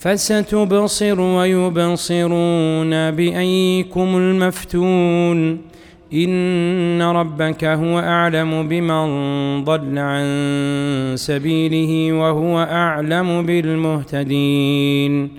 فستبصر 0.00 1.20
ويبصرون 1.20 3.10
بأيكم 3.10 4.16
المفتون 4.16 5.58
إن 6.14 7.02
ربك 7.02 7.64
هو 7.64 7.98
أعلم 7.98 8.68
بمن 8.68 9.04
ضل 9.64 9.98
عن 9.98 10.24
سبيله 11.16 12.12
وهو 12.12 12.58
أعلم 12.58 13.46
بالمهتدين. 13.46 15.30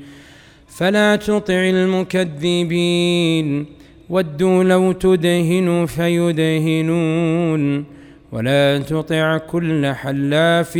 فلا 0.67 1.15
تطع 1.15 1.69
المكذبين 1.69 3.65
ودوا 4.09 4.63
لو 4.63 4.91
تدهن 4.91 5.85
فيدهنون 5.85 7.85
ولا 8.31 8.77
تطع 8.77 9.37
كل 9.37 9.87
حلاف 9.87 10.77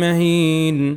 مهين. 0.00 0.96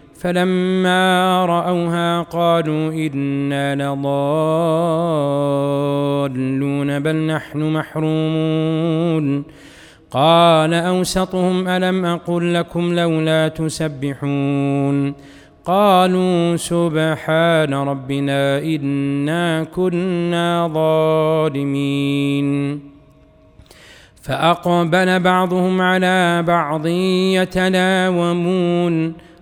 فلما 0.21 1.45
رأوها 1.45 2.21
قالوا 2.21 2.93
إنا 2.93 3.75
لضالون 3.75 4.09
بل 6.99 7.15
نحن 7.15 7.73
محرومون. 7.73 9.43
قال 10.11 10.73
أوسطهم 10.73 11.67
ألم 11.67 12.05
أقل 12.05 12.53
لكم 12.53 12.93
لولا 12.93 13.47
تسبحون؟ 13.47 15.13
قالوا 15.65 16.55
سبحان 16.55 17.73
ربنا 17.73 18.59
إنا 18.59 19.63
كنا 19.63 20.67
ظالمين. 20.73 22.79
فأقبل 24.21 25.19
بعضهم 25.19 25.81
على 25.81 26.43
بعض 26.47 26.87
يتلاومون. 27.37 29.13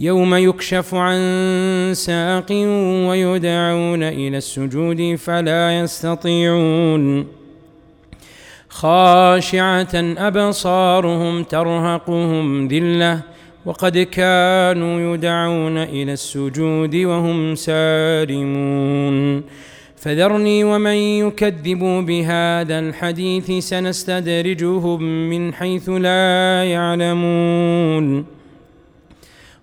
يوم 0.00 0.34
يكشف 0.34 0.94
عن 0.94 1.20
ساق 1.92 2.52
ويدعون 3.08 4.02
إلى 4.02 4.36
السجود 4.36 5.14
فلا 5.14 5.78
يستطيعون. 5.78 7.26
خاشعة 8.68 9.94
أبصارهم 9.94 11.42
ترهقهم 11.42 12.68
ذلة 12.68 13.20
وقد 13.66 13.98
كانوا 13.98 15.14
يدعون 15.14 15.78
إلى 15.78 16.12
السجود 16.12 16.96
وهم 16.96 17.54
سالمون. 17.54 19.42
فذرني 19.96 20.64
ومن 20.64 20.96
يكذب 20.96 21.78
بهذا 22.06 22.78
الحديث 22.78 23.50
سنستدرجهم 23.50 25.02
من 25.02 25.54
حيث 25.54 25.88
لا 25.88 26.64
يعلمون. 26.64 28.37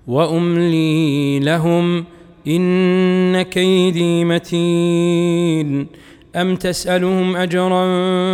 وأملي 0.08 1.40
لهم 1.40 2.06
إن 2.48 3.42
كيدي 3.42 4.26
متين. 4.26 5.88
أم 6.36 6.56
تسألهم 6.56 7.36
أجرا 7.36 7.84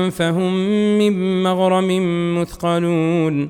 فهم 0.09 0.53
من 0.97 1.43
مغرم 1.43 1.89
مثقلون. 2.41 3.49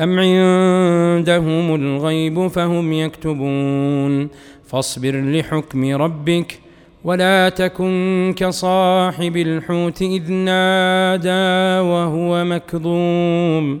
أم 0.00 0.18
عندهم 0.18 1.74
الغيب 1.74 2.46
فهم 2.46 2.92
يكتبون. 2.92 4.28
فاصبر 4.66 5.20
لحكم 5.20 5.94
ربك 5.94 6.58
ولا 7.04 7.48
تكن 7.48 8.34
كصاحب 8.36 9.36
الحوت 9.36 10.02
إذ 10.02 10.32
نادى 10.32 11.88
وهو 11.88 12.44
مكظوم. 12.44 13.80